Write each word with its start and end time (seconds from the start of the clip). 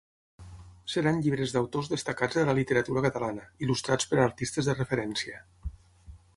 Seran 0.93 1.19
llibres 1.25 1.53
d’autors 1.55 1.91
destacats 1.91 2.39
de 2.41 2.47
la 2.49 2.57
literatura 2.61 3.05
catalana, 3.09 3.47
il·lustrats 3.67 4.11
per 4.15 4.21
artistes 4.27 4.71
de 4.71 4.79
referència. 4.81 5.43